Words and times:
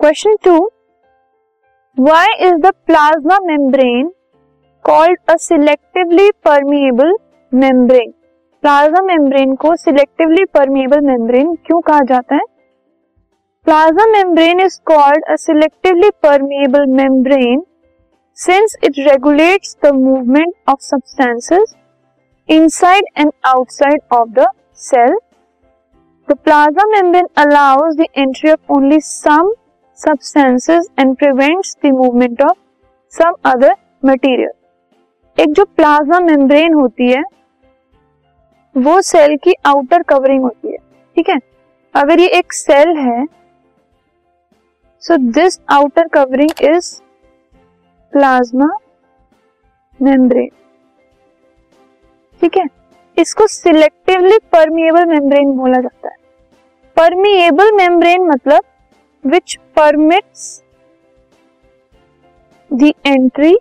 Question 0.00 0.36
two 0.44 0.58
why 1.96 2.34
is 2.46 2.54
the 2.56 2.70
plasma 2.86 3.38
membrane 3.46 4.10
called 4.84 5.18
a 5.28 5.34
selectively 5.36 6.30
permeable 6.44 7.12
membrane 7.52 8.10
plasma 8.62 9.02
membrane 9.04 9.54
को 9.56 9.74
selectively 9.76 10.44
permeable 10.54 11.00
membrane 11.00 11.54
क्यों 11.66 11.80
कहा 11.80 12.00
जाता 12.04 12.34
है? 12.34 12.46
Plasma 13.66 14.06
membrane 14.12 14.60
is 14.60 14.78
called 14.86 15.24
a 15.24 15.36
selectively 15.38 16.10
permeable 16.22 16.86
membrane 16.94 17.64
since 18.38 18.76
it 18.84 19.04
regulates 19.08 19.76
the 19.84 19.94
movement 19.96 20.54
of 20.68 20.80
substances 20.80 21.76
inside 22.48 23.04
and 23.18 23.32
outside 23.46 24.00
of 24.12 24.28
the 24.30 24.50
cell 24.88 25.18
the 26.28 26.38
plasma 26.44 26.90
membrane 26.90 27.28
allows 27.38 27.96
the 27.96 28.06
entry 28.18 28.50
of 28.50 28.72
only 28.72 29.00
some 29.00 29.52
substances 29.98 30.86
and 30.98 31.16
prevents 31.18 31.74
the 31.84 31.90
movement 31.92 32.42
of 32.42 32.54
some 33.12 33.34
other 33.46 33.72
material. 34.04 34.54
एक 35.40 35.52
जो 35.52 35.64
plasma 35.64 36.20
membrane 36.20 36.74
होती 36.74 37.10
है, 37.12 37.22
वो 38.76 39.00
cell 39.00 39.36
की 39.36 39.54
outer 39.66 40.02
covering 40.02 40.42
होती 40.42 40.68
है, 40.68 40.76
ठीक 41.16 41.28
है? 41.28 41.38
अगर 41.94 42.20
ये 42.20 42.28
एक 42.28 42.52
सेल 42.52 42.96
है 42.96 43.26
so 45.02 45.16
this 45.16 45.60
outer 45.68 46.08
covering 46.08 46.50
is 46.62 47.00
plasma 48.12 48.70
membrane 50.02 50.48
ठीक 52.40 52.56
है? 52.56 52.64
इसको 53.18 53.46
सिलेक्टिवली 53.46 54.38
परमिएबल 54.52 55.04
मेम्ब्रेन 55.04 55.52
बोला 55.52 55.80
जाता 55.80 56.08
है। 56.08 56.16
परमिएबल 56.96 57.72
मेम्ब्रेन 57.72 58.22
मतलब 58.22 58.64
which 59.24 59.56
permits 59.76 60.62
the 62.70 62.92
entry 63.06 63.52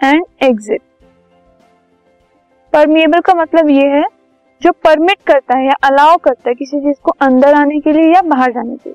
and 0.00 0.24
exit 0.42 0.80
permeable 2.72 3.20
का 3.20 3.34
मतलब 3.34 3.70
ये 3.70 3.86
है 3.88 4.04
जो 4.62 4.72
परमिट 4.84 5.18
करता 5.26 5.58
है 5.58 5.66
या 5.66 5.74
अलाउ 5.84 6.16
करता 6.16 6.48
है 6.48 6.54
किसी 6.54 6.80
चीज़ 6.80 7.00
को 7.02 7.10
अंदर 7.20 7.54
आने 7.54 7.80
के 7.80 7.92
लिए 7.92 8.12
या 8.14 8.22
बाहर 8.24 8.52
जाने 8.52 8.76
के 8.76 8.88
लिए। 8.90 8.94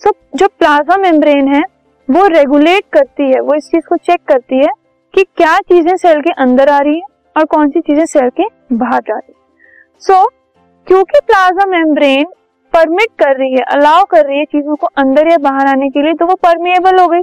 सो 0.00 0.10
so, 0.10 0.38
जो 0.38 0.48
प्लाज्मा 0.48 0.96
मेम्ब्रेन 0.96 1.48
है 1.54 1.62
वो 2.08 2.26
रेगुलेट 2.26 2.84
करती 2.92 3.30
है 3.32 3.40
वो 3.40 3.54
इस 3.54 3.70
चीज़ 3.70 3.86
को 3.88 3.96
चेक 3.96 4.20
करती 4.28 4.58
है 4.58 4.70
कि 5.14 5.24
क्या 5.36 5.58
चीज़ें 5.60 5.96
सेल 5.96 6.20
के 6.20 6.30
अंदर 6.42 6.68
आ 6.68 6.78
रही 6.78 6.96
है 6.96 7.06
और 7.36 7.44
कौन 7.46 7.70
सी 7.70 7.80
चीज़ें 7.80 8.04
सेल 8.06 8.28
के 8.30 8.46
बाहर 8.72 9.00
जा 9.00 9.16
रही 9.16 9.32
है। 9.32 9.38
सो 10.02 10.12
so, 10.14 10.28
क्योंकि 10.86 11.20
प्लाज्मा 11.26 11.66
मेम्ब्रेन 11.68 12.26
परमिट 12.72 13.08
कर 13.18 13.36
रही 13.36 13.52
है 13.52 13.62
अलाउ 13.72 14.04
कर 14.10 14.26
रही 14.26 14.38
है 14.38 14.44
चीज़ों 14.46 14.74
को 14.76 14.86
अंदर 14.98 15.28
या 15.28 15.38
बाहर 15.40 15.66
आने 15.68 15.88
के 15.90 16.02
लिए 16.02 16.14
तो 16.14 16.26
वो 16.26 16.34
परमिएबल 16.42 16.98
हो 17.00 17.06
गई। 17.08 17.22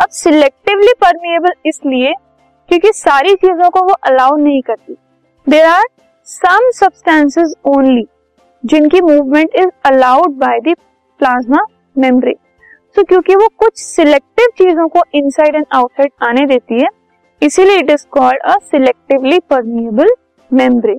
अब 0.00 0.08
सिलेक्टिवली 0.12 0.92
परमिएबल 1.00 1.52
इसलिए 1.66 2.12
क्योंकि 2.68 2.92
सारी 2.94 3.34
चीज़ों 3.36 3.70
को 3.70 3.80
वो 3.82 3.94
अलाउ 4.06 4.36
नहीं 4.38 4.62
करती। 4.62 4.96
There 5.46 5.66
are 5.66 5.84
some 6.28 6.70
substances 6.74 7.54
only 7.66 8.06
जिनकी 8.64 9.00
movement 9.02 9.54
is 9.56 9.70
allowed 9.86 10.36
by 10.38 10.60
the 10.60 10.74
plasma 11.20 11.64
membrane 11.96 12.36
so 12.96 13.02
क्योंकि 13.04 13.34
वो 13.34 13.48
कुछ 13.58 13.78
सिलेक्टिव 13.78 14.48
चीज़ों 14.58 14.86
को 14.88 15.02
इनसाइड 15.14 15.54
एंड 15.54 15.66
आउटसाइड 15.72 16.10
आने 16.22 16.46
देती 16.46 16.80
है, 16.80 16.88
इसीलिए 17.42 17.78
it 17.78 17.90
is 17.90 18.06
called 18.12 18.42
a 18.44 18.54
selectively 18.62 19.38
permeable 19.50 20.14
membrane 20.50 20.98